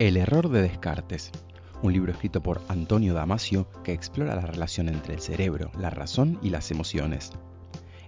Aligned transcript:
El 0.00 0.16
error 0.16 0.48
de 0.48 0.60
Descartes, 0.60 1.30
un 1.80 1.92
libro 1.92 2.10
escrito 2.10 2.42
por 2.42 2.60
Antonio 2.66 3.14
Damasio 3.14 3.68
que 3.84 3.92
explora 3.92 4.34
la 4.34 4.44
relación 4.44 4.88
entre 4.88 5.14
el 5.14 5.20
cerebro, 5.20 5.70
la 5.78 5.88
razón 5.88 6.36
y 6.42 6.50
las 6.50 6.72
emociones. 6.72 7.30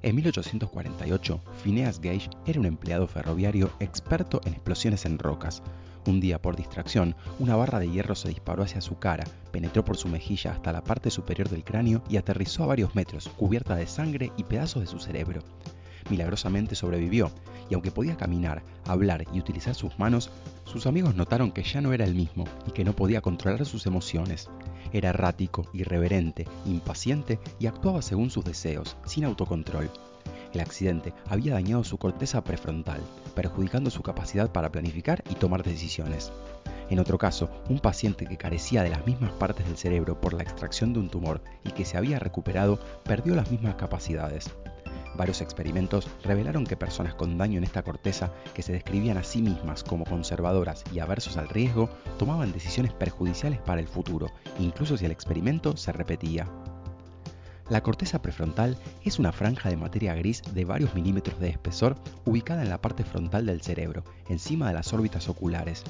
En 0.03 0.17
1848, 0.17 1.41
Phineas 1.63 2.01
Gage 2.01 2.29
era 2.45 2.59
un 2.59 2.67
empleado 2.67 3.07
ferroviario 3.07 3.71
experto 3.79 4.41
en 4.45 4.55
explosiones 4.55 5.05
en 5.05 5.21
rocas. 5.21 5.63
Un 6.09 6.19
día, 6.19 6.43
por 6.43 6.57
distracción, 6.57 7.15
una 7.39 7.55
barra 7.55 7.79
de 7.79 7.89
hierro 7.89 8.17
se 8.17 8.31
disparó 8.31 8.65
hacia 8.65 8.81
su 8.81 8.99
cara, 8.99 9.23
penetró 9.53 9.85
por 9.85 9.97
su 9.97 10.09
mejilla 10.09 10.55
hasta 10.55 10.73
la 10.73 10.83
parte 10.83 11.13
superior 11.13 11.49
del 11.49 11.63
cráneo 11.63 12.03
y 12.09 12.17
aterrizó 12.17 12.65
a 12.65 12.67
varios 12.67 12.97
metros, 12.97 13.29
cubierta 13.37 13.77
de 13.77 13.87
sangre 13.87 14.33
y 14.37 14.43
pedazos 14.43 14.83
de 14.83 14.89
su 14.89 14.99
cerebro. 14.99 15.43
Milagrosamente 16.11 16.75
sobrevivió, 16.75 17.31
y 17.69 17.75
aunque 17.75 17.91
podía 17.91 18.17
caminar, 18.17 18.63
hablar 18.87 19.25
y 19.33 19.41
utilizar 19.41 19.75
sus 19.75 19.99
manos, 19.99 20.31
sus 20.65 20.87
amigos 20.87 21.15
notaron 21.15 21.51
que 21.51 21.63
ya 21.63 21.81
no 21.81 21.93
era 21.93 22.05
el 22.05 22.15
mismo 22.15 22.45
y 22.67 22.71
que 22.71 22.85
no 22.85 22.95
podía 22.95 23.21
controlar 23.21 23.67
sus 23.67 23.87
emociones. 23.87 24.49
Era 24.93 25.11
errático, 25.11 25.67
irreverente, 25.73 26.47
impaciente 26.65 27.39
y 27.59 27.67
actuaba 27.67 28.03
según 28.03 28.31
sus 28.31 28.45
deseos, 28.45 28.97
sin 29.05 29.25
autocontrol. 29.25 29.91
El 30.53 30.61
accidente 30.61 31.13
había 31.29 31.55
dañado 31.55 31.85
su 31.85 31.99
corteza 31.99 32.43
prefrontal, 32.43 33.01
perjudicando 33.35 33.91
su 33.91 34.03
capacidad 34.03 34.51
para 34.51 34.71
planificar 34.71 35.23
y 35.29 35.35
tomar 35.35 35.63
decisiones. 35.63 36.33
En 36.89 37.01
otro 37.01 37.19
caso, 37.19 37.51
un 37.69 37.81
paciente 37.81 38.27
que 38.27 38.37
carecía 38.37 38.83
de 38.83 38.91
las 38.91 39.05
mismas 39.07 39.33
partes 39.33 39.67
del 39.67 39.77
cerebro 39.77 40.21
por 40.21 40.35
la 40.35 40.45
extracción 40.45 40.93
de 40.93 41.01
un 41.01 41.11
tumor 41.11 41.41
y 41.65 41.73
que 41.73 41.85
se 41.85 41.97
había 41.97 42.21
recuperado 42.21 42.79
perdió 43.03 43.35
las 43.35 43.51
mismas 43.51 43.75
capacidades. 43.75 44.51
Varios 45.15 45.41
experimentos 45.41 46.09
revelaron 46.23 46.65
que 46.65 46.77
personas 46.77 47.15
con 47.15 47.39
daño 47.39 47.59
en 47.59 47.65
esta 47.65 47.83
corteza, 47.83 48.33
que 48.55 48.63
se 48.63 48.73
describían 48.73 49.17
a 49.17 49.25
sí 49.25 49.43
mismas 49.43 49.83
como 49.83 50.05
conservadoras 50.05 50.85
y 50.93 50.99
aversos 50.99 51.37
al 51.37 51.49
riesgo, 51.49 51.89
tomaban 52.19 52.53
decisiones 52.53 52.93
perjudiciales 52.93 53.61
para 53.61 53.81
el 53.81 53.89
futuro, 53.89 54.31
incluso 54.59 54.97
si 54.97 55.05
el 55.05 55.13
experimento 55.13 55.77
se 55.77 55.93
repetía. 55.93 56.47
La 57.69 57.83
corteza 57.83 58.23
prefrontal 58.23 58.77
es 59.05 59.19
una 59.19 59.33
franja 59.33 59.69
de 59.69 59.77
materia 59.77 60.15
gris 60.15 60.43
de 60.55 60.65
varios 60.65 60.95
milímetros 60.95 61.41
de 61.41 61.49
espesor 61.49 61.97
ubicada 62.25 62.63
en 62.63 62.69
la 62.69 62.81
parte 62.81 63.03
frontal 63.03 63.47
del 63.47 63.61
cerebro, 63.61 64.05
encima 64.29 64.69
de 64.69 64.75
las 64.75 64.93
órbitas 64.93 65.29
oculares 65.29 65.83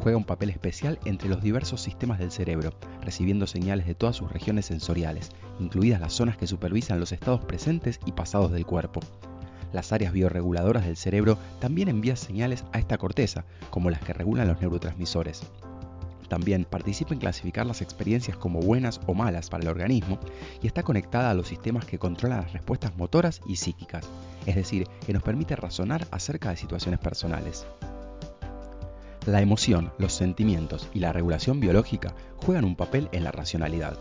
juega 0.00 0.18
un 0.18 0.24
papel 0.24 0.50
especial 0.50 0.98
entre 1.04 1.28
los 1.28 1.42
diversos 1.42 1.80
sistemas 1.80 2.18
del 2.18 2.30
cerebro, 2.30 2.72
recibiendo 3.02 3.46
señales 3.46 3.86
de 3.86 3.94
todas 3.94 4.16
sus 4.16 4.30
regiones 4.30 4.66
sensoriales, 4.66 5.30
incluidas 5.60 6.00
las 6.00 6.12
zonas 6.12 6.36
que 6.36 6.46
supervisan 6.46 7.00
los 7.00 7.12
estados 7.12 7.44
presentes 7.44 8.00
y 8.06 8.12
pasados 8.12 8.52
del 8.52 8.66
cuerpo. 8.66 9.00
Las 9.72 9.92
áreas 9.92 10.12
bioreguladoras 10.12 10.84
del 10.84 10.96
cerebro 10.96 11.38
también 11.60 11.88
envían 11.88 12.16
señales 12.16 12.64
a 12.72 12.78
esta 12.78 12.98
corteza, 12.98 13.44
como 13.70 13.90
las 13.90 14.00
que 14.00 14.12
regulan 14.12 14.48
los 14.48 14.60
neurotransmisores. 14.60 15.42
También 16.28 16.64
participa 16.64 17.12
en 17.12 17.20
clasificar 17.20 17.66
las 17.66 17.82
experiencias 17.82 18.36
como 18.36 18.60
buenas 18.60 19.00
o 19.06 19.14
malas 19.14 19.50
para 19.50 19.64
el 19.64 19.68
organismo 19.68 20.18
y 20.62 20.66
está 20.66 20.82
conectada 20.82 21.30
a 21.30 21.34
los 21.34 21.48
sistemas 21.48 21.84
que 21.84 21.98
controlan 21.98 22.40
las 22.40 22.52
respuestas 22.52 22.96
motoras 22.96 23.42
y 23.46 23.56
psíquicas, 23.56 24.08
es 24.46 24.54
decir, 24.54 24.86
que 25.04 25.12
nos 25.12 25.22
permite 25.22 25.56
razonar 25.56 26.06
acerca 26.10 26.50
de 26.50 26.56
situaciones 26.56 27.00
personales. 27.00 27.66
La 29.26 29.40
emoción, 29.40 29.92
los 29.98 30.14
sentimientos 30.14 30.88
y 30.92 30.98
la 30.98 31.12
regulación 31.12 31.60
biológica 31.60 32.12
juegan 32.44 32.64
un 32.64 32.74
papel 32.74 33.08
en 33.12 33.22
la 33.22 33.30
racionalidad. 33.30 33.96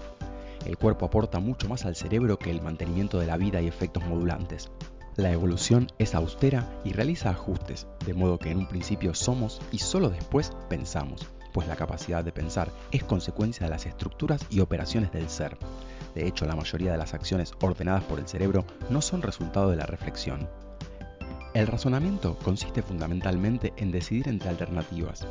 El 0.65 0.79
cuerpo 0.79 1.05
aporta 1.05 1.39
mucho 1.39 1.69
más 1.69 1.85
al 1.85 1.95
cerebro 1.95 2.39
que 2.39 2.49
el 2.49 2.63
mantenimiento 2.63 3.19
de 3.19 3.27
la 3.27 3.37
vida 3.37 3.61
y 3.61 3.67
efectos 3.67 4.03
modulantes. 4.03 4.71
La 5.17 5.31
evolución 5.31 5.91
es 5.99 6.15
austera 6.15 6.67
y 6.83 6.93
realiza 6.93 7.29
ajustes, 7.29 7.85
de 8.03 8.15
modo 8.15 8.39
que 8.39 8.49
en 8.49 8.57
un 8.57 8.67
principio 8.67 9.13
somos 9.13 9.61
y 9.71 9.77
solo 9.77 10.09
después 10.09 10.53
pensamos, 10.69 11.27
pues 11.53 11.67
la 11.67 11.75
capacidad 11.75 12.23
de 12.23 12.31
pensar 12.31 12.71
es 12.91 13.03
consecuencia 13.03 13.67
de 13.67 13.69
las 13.69 13.85
estructuras 13.85 14.43
y 14.49 14.61
operaciones 14.61 15.11
del 15.11 15.29
ser. 15.29 15.55
De 16.15 16.25
hecho, 16.25 16.47
la 16.47 16.55
mayoría 16.55 16.93
de 16.93 16.97
las 16.97 17.13
acciones 17.13 17.53
ordenadas 17.61 18.03
por 18.05 18.17
el 18.17 18.27
cerebro 18.27 18.65
no 18.89 19.03
son 19.03 19.21
resultado 19.21 19.69
de 19.69 19.75
la 19.75 19.85
reflexión. 19.85 20.49
El 21.53 21.67
razonamiento 21.67 22.37
consiste 22.45 22.81
fundamentalmente 22.81 23.73
en 23.75 23.91
decidir 23.91 24.29
entre 24.29 24.47
alternativas. 24.47 25.27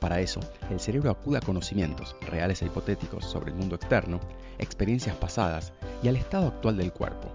Para 0.00 0.20
eso, 0.20 0.40
el 0.68 0.78
cerebro 0.80 1.10
acude 1.10 1.38
a 1.38 1.40
conocimientos, 1.40 2.14
reales 2.20 2.60
e 2.60 2.66
hipotéticos, 2.66 3.24
sobre 3.24 3.52
el 3.52 3.56
mundo 3.56 3.76
externo, 3.76 4.20
experiencias 4.58 5.16
pasadas 5.16 5.72
y 6.02 6.08
al 6.08 6.16
estado 6.16 6.48
actual 6.48 6.76
del 6.76 6.92
cuerpo. 6.92 7.32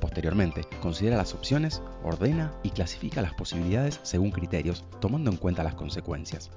Posteriormente, 0.00 0.62
considera 0.80 1.16
las 1.16 1.34
opciones, 1.34 1.82
ordena 2.04 2.52
y 2.62 2.70
clasifica 2.70 3.20
las 3.20 3.34
posibilidades 3.34 3.98
según 4.04 4.30
criterios, 4.30 4.84
tomando 5.00 5.32
en 5.32 5.36
cuenta 5.36 5.64
las 5.64 5.74
consecuencias. 5.74 6.52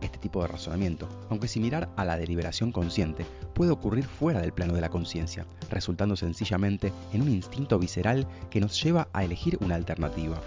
Este 0.00 0.16
tipo 0.16 0.40
de 0.40 0.48
razonamiento, 0.48 1.06
aunque 1.28 1.48
similar 1.48 1.90
a 1.96 2.06
la 2.06 2.16
deliberación 2.16 2.72
consciente, 2.72 3.26
puede 3.52 3.72
ocurrir 3.72 4.04
fuera 4.04 4.40
del 4.40 4.54
plano 4.54 4.72
de 4.72 4.80
la 4.80 4.88
conciencia, 4.88 5.44
resultando 5.70 6.16
sencillamente 6.16 6.94
en 7.12 7.20
un 7.20 7.28
instinto 7.28 7.78
visceral 7.78 8.26
que 8.48 8.60
nos 8.60 8.82
lleva 8.82 9.08
a 9.12 9.22
elegir 9.22 9.58
una 9.60 9.74
alternativa 9.74 10.40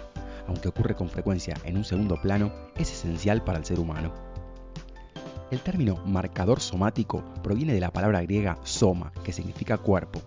aunque 0.48 0.68
ocurre 0.68 0.94
con 0.94 1.08
frecuencia 1.08 1.54
en 1.64 1.76
un 1.76 1.84
segundo 1.84 2.20
plano, 2.20 2.52
es 2.76 2.92
esencial 2.92 3.44
para 3.44 3.58
el 3.58 3.64
ser 3.64 3.80
humano. 3.80 4.12
El 5.50 5.60
término 5.60 5.96
marcador 6.04 6.60
somático 6.60 7.24
proviene 7.42 7.72
de 7.72 7.80
la 7.80 7.92
palabra 7.92 8.22
griega 8.22 8.58
soma, 8.64 9.12
que 9.22 9.32
significa 9.32 9.78
cuerpo. 9.78 10.20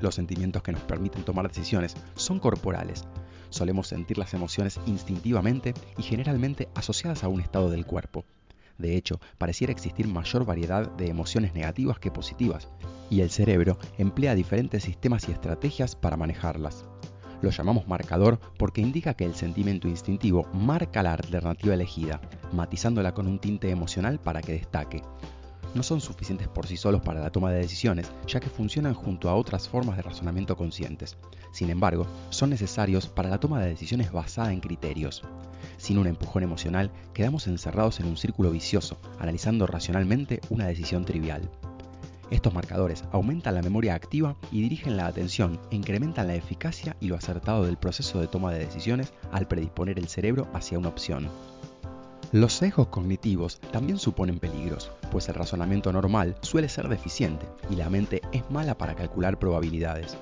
Los 0.00 0.16
sentimientos 0.16 0.62
que 0.62 0.72
nos 0.72 0.82
permiten 0.82 1.24
tomar 1.24 1.46
decisiones 1.48 1.94
son 2.16 2.40
corporales. 2.40 3.04
Solemos 3.50 3.86
sentir 3.86 4.18
las 4.18 4.34
emociones 4.34 4.80
instintivamente 4.86 5.72
y 5.96 6.02
generalmente 6.02 6.68
asociadas 6.74 7.22
a 7.22 7.28
un 7.28 7.40
estado 7.40 7.70
del 7.70 7.86
cuerpo. 7.86 8.24
De 8.76 8.96
hecho, 8.96 9.20
pareciera 9.38 9.72
existir 9.72 10.06
mayor 10.08 10.44
variedad 10.44 10.90
de 10.90 11.08
emociones 11.08 11.54
negativas 11.54 11.98
que 11.98 12.10
positivas, 12.10 12.68
y 13.08 13.20
el 13.20 13.30
cerebro 13.30 13.78
emplea 13.98 14.34
diferentes 14.34 14.82
sistemas 14.82 15.28
y 15.28 15.32
estrategias 15.32 15.96
para 15.96 16.16
manejarlas. 16.16 16.84
Lo 17.42 17.50
llamamos 17.50 17.86
marcador 17.86 18.38
porque 18.56 18.80
indica 18.80 19.14
que 19.14 19.24
el 19.24 19.34
sentimiento 19.34 19.88
instintivo 19.88 20.46
marca 20.52 21.02
la 21.02 21.12
alternativa 21.12 21.74
elegida, 21.74 22.20
matizándola 22.52 23.12
con 23.12 23.26
un 23.26 23.38
tinte 23.38 23.70
emocional 23.70 24.18
para 24.18 24.40
que 24.40 24.52
destaque. 24.52 25.02
No 25.74 25.82
son 25.82 26.00
suficientes 26.00 26.48
por 26.48 26.66
sí 26.66 26.78
solos 26.78 27.02
para 27.02 27.20
la 27.20 27.30
toma 27.30 27.52
de 27.52 27.58
decisiones, 27.58 28.10
ya 28.26 28.40
que 28.40 28.48
funcionan 28.48 28.94
junto 28.94 29.28
a 29.28 29.34
otras 29.34 29.68
formas 29.68 29.96
de 29.96 30.02
razonamiento 30.02 30.56
conscientes. 30.56 31.18
Sin 31.52 31.68
embargo, 31.68 32.06
son 32.30 32.48
necesarios 32.48 33.08
para 33.08 33.28
la 33.28 33.38
toma 33.38 33.60
de 33.60 33.68
decisiones 33.68 34.10
basada 34.10 34.52
en 34.54 34.60
criterios. 34.60 35.22
Sin 35.76 35.98
un 35.98 36.06
empujón 36.06 36.42
emocional, 36.42 36.90
quedamos 37.12 37.46
encerrados 37.46 38.00
en 38.00 38.06
un 38.06 38.16
círculo 38.16 38.50
vicioso, 38.50 38.98
analizando 39.18 39.66
racionalmente 39.66 40.40
una 40.48 40.66
decisión 40.66 41.04
trivial. 41.04 41.50
Estos 42.30 42.52
marcadores 42.52 43.04
aumentan 43.12 43.54
la 43.54 43.62
memoria 43.62 43.94
activa 43.94 44.36
y 44.50 44.60
dirigen 44.60 44.96
la 44.96 45.06
atención 45.06 45.60
e 45.70 45.76
incrementan 45.76 46.26
la 46.26 46.34
eficacia 46.34 46.96
y 47.00 47.06
lo 47.06 47.14
acertado 47.14 47.64
del 47.64 47.76
proceso 47.76 48.20
de 48.20 48.26
toma 48.26 48.52
de 48.52 48.58
decisiones 48.58 49.12
al 49.30 49.46
predisponer 49.46 49.98
el 49.98 50.08
cerebro 50.08 50.48
hacia 50.52 50.78
una 50.78 50.88
opción. 50.88 51.28
Los 52.32 52.54
sesgos 52.54 52.88
cognitivos 52.88 53.60
también 53.70 53.98
suponen 53.98 54.40
peligros, 54.40 54.90
pues 55.12 55.28
el 55.28 55.36
razonamiento 55.36 55.92
normal 55.92 56.36
suele 56.40 56.68
ser 56.68 56.88
deficiente 56.88 57.46
y 57.70 57.76
la 57.76 57.88
mente 57.88 58.20
es 58.32 58.42
mala 58.50 58.76
para 58.76 58.96
calcular 58.96 59.38
probabilidades. 59.38 60.16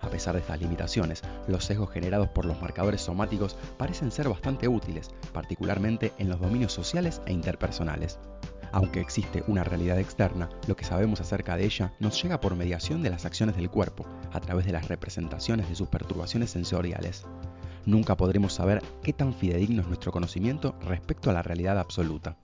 A 0.00 0.08
pesar 0.08 0.34
de 0.34 0.40
estas 0.40 0.60
limitaciones, 0.60 1.22
los 1.46 1.64
sesgos 1.64 1.90
generados 1.90 2.28
por 2.28 2.44
los 2.44 2.60
marcadores 2.60 3.00
somáticos 3.00 3.56
parecen 3.76 4.10
ser 4.10 4.28
bastante 4.28 4.66
útiles, 4.66 5.10
particularmente 5.32 6.12
en 6.18 6.28
los 6.28 6.40
dominios 6.40 6.72
sociales 6.72 7.22
e 7.26 7.32
interpersonales. 7.32 8.18
Aunque 8.72 9.00
existe 9.00 9.44
una 9.46 9.64
realidad 9.64 9.98
externa, 9.98 10.48
lo 10.66 10.76
que 10.76 10.84
sabemos 10.84 11.20
acerca 11.20 11.56
de 11.56 11.64
ella 11.64 11.92
nos 12.00 12.22
llega 12.22 12.40
por 12.40 12.56
mediación 12.56 13.02
de 13.02 13.10
las 13.10 13.24
acciones 13.24 13.56
del 13.56 13.70
cuerpo, 13.70 14.06
a 14.32 14.40
través 14.40 14.66
de 14.66 14.72
las 14.72 14.88
representaciones 14.88 15.68
de 15.68 15.74
sus 15.74 15.88
perturbaciones 15.88 16.50
sensoriales. 16.50 17.24
Nunca 17.84 18.16
podremos 18.16 18.52
saber 18.52 18.82
qué 19.02 19.12
tan 19.12 19.32
fidedigno 19.32 19.82
es 19.82 19.88
nuestro 19.88 20.12
conocimiento 20.12 20.74
respecto 20.82 21.30
a 21.30 21.32
la 21.32 21.42
realidad 21.42 21.78
absoluta. 21.78 22.36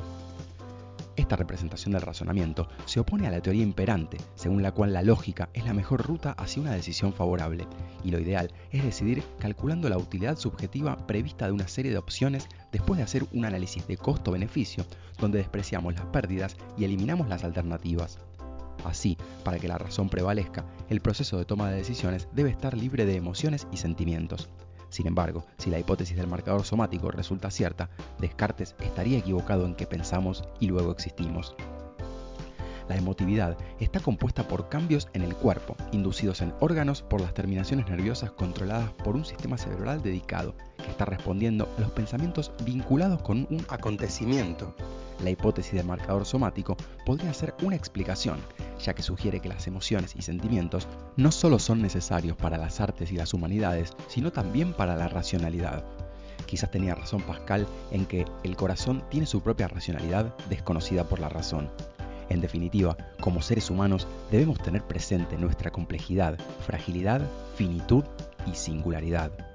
Esta 1.15 1.37
representación 1.37 1.93
del 1.93 2.03
razonamiento 2.03 2.69
se 2.87 2.99
opone 2.99 3.27
a 3.27 3.31
la 3.31 3.43
teoría 3.43 3.63
imperante, 3.63 4.17
según 4.35 4.63
la 4.63 4.73
cual 4.73 4.95
la 4.95 5.03
lógica 5.03 5.51
es 5.53 5.65
la 5.67 5.75
mejor 5.75 6.07
ruta 6.07 6.33
hacia 6.33 6.63
una 6.63 6.73
decisión 6.73 7.13
favorable, 7.13 7.67
y 8.03 8.11
lo 8.11 8.19
ideal 8.19 8.51
es 8.71 8.83
decidir 8.83 9.23
calculando 9.39 9.91
la 9.91 9.99
utilidad 9.99 10.39
subjetiva 10.39 10.97
prevista 11.07 11.47
de 11.47 11.53
una 11.53 11.69
serie 11.69 11.93
de 11.93 11.99
opciones 11.99 12.49
después 12.73 12.97
de 12.97 13.05
hacer 13.05 13.27
un 13.33 13.45
análisis 13.45 13.87
de 13.87 13.99
costo-beneficio, 13.99 14.87
donde 15.19 15.39
despreciamos 15.39 15.95
las 15.95 16.07
pérdidas 16.07 16.57
y 16.79 16.85
eliminamos 16.85 17.29
las 17.29 17.45
alternativas. 17.45 18.19
Así, 18.85 19.19
para 19.45 19.59
que 19.59 19.69
la 19.69 19.79
razón 19.79 20.09
prevalezca, 20.09 20.65
el 20.89 21.03
proceso 21.03 21.37
de 21.37 21.45
toma 21.45 21.71
de 21.71 21.77
decisiones 21.77 22.27
debe 22.33 22.51
estar 22.51 22.77
libre 22.77 23.05
de 23.05 23.17
emociones 23.17 23.67
y 23.71 23.77
sentimientos. 23.77 24.49
Sin 24.93 25.07
embargo, 25.07 25.47
si 25.57 25.71
la 25.71 25.79
hipótesis 25.79 26.19
del 26.19 26.27
marcador 26.27 26.65
somático 26.65 27.11
resulta 27.11 27.51
cierta, 27.51 27.89
Descartes 28.19 28.77
estaría 28.79 29.17
equivocado 29.17 29.65
en 29.65 29.75
que 29.75 29.87
pensamos 29.87 30.45
y 30.61 30.67
luego 30.67 30.93
existimos. 30.93 31.57
La 32.91 32.99
emotividad 32.99 33.57
está 33.81 34.01
compuesta 34.01 34.47
por 34.47 34.69
cambios 34.69 35.09
en 35.15 35.23
el 35.23 35.35
cuerpo, 35.35 35.77
inducidos 35.93 36.43
en 36.43 36.53
órganos 36.61 37.01
por 37.01 37.23
las 37.23 37.33
terminaciones 37.33 37.89
nerviosas 37.89 38.33
controladas 38.33 38.91
por 39.03 39.17
un 39.17 39.25
sistema 39.25 39.57
cerebral 39.57 40.03
dedicado, 40.03 40.55
que 40.77 40.91
está 40.91 41.07
respondiendo 41.07 41.73
a 41.79 41.81
los 41.81 41.91
pensamientos 41.93 42.53
vinculados 42.63 43.23
con 43.23 43.47
un 43.49 43.65
acontecimiento. 43.71 44.75
La 45.25 45.31
hipótesis 45.31 45.73
del 45.73 45.87
marcador 45.87 46.27
somático 46.27 46.77
podría 47.07 47.33
ser 47.33 47.55
una 47.63 47.77
explicación, 47.77 48.41
ya 48.83 48.95
que 48.95 49.03
sugiere 49.03 49.41
que 49.41 49.49
las 49.49 49.67
emociones 49.67 50.15
y 50.17 50.23
sentimientos 50.23 50.89
no 51.17 51.33
solo 51.33 51.59
son 51.59 51.83
necesarios 51.83 52.37
para 52.37 52.59
las 52.59 52.81
artes 52.81 53.13
y 53.13 53.17
las 53.17 53.35
humanidades, 53.35 53.93
sino 54.09 54.33
también 54.33 54.73
para 54.73 54.97
la 54.97 55.09
racionalidad. 55.09 55.85
Quizás 56.47 56.71
tenía 56.71 56.95
razón 56.95 57.23
Pascal 57.23 57.67
en 57.91 58.07
que 58.07 58.25
el 58.43 58.57
corazón 58.57 59.05
tiene 59.11 59.27
su 59.27 59.41
propia 59.41 59.69
racionalidad 59.69 60.37
desconocida 60.49 61.05
por 61.05 61.21
la 61.21 61.29
razón. 61.29 61.71
En 62.29 62.41
definitiva, 62.41 62.97
como 63.21 63.43
seres 63.43 63.71
humanos 63.71 64.07
debemos 64.31 64.59
tener 64.63 64.83
presente 64.83 65.37
nuestra 65.37 65.71
complejidad, 65.71 66.39
fragilidad, 66.67 67.21
finitud 67.57 68.05
y 68.51 68.55
singularidad. 68.55 69.52